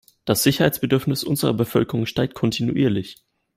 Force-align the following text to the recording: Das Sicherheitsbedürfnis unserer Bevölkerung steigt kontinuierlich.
Das 0.25 0.41
Sicherheitsbedürfnis 0.41 1.23
unserer 1.23 1.53
Bevölkerung 1.53 2.07
steigt 2.07 2.33
kontinuierlich. 2.33 3.17